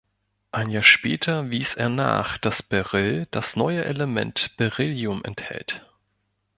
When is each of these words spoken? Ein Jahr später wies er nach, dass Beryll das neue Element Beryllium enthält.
Ein 0.51 0.71
Jahr 0.71 0.81
später 0.81 1.51
wies 1.51 1.75
er 1.75 1.87
nach, 1.89 2.39
dass 2.39 2.63
Beryll 2.63 3.27
das 3.29 3.55
neue 3.55 3.85
Element 3.85 4.57
Beryllium 4.57 5.23
enthält. 5.23 5.85